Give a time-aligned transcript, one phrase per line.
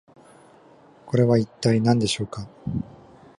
[1.05, 2.47] これは一体何でしょうか？